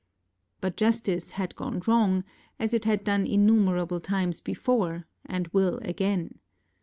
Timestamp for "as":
2.57-2.73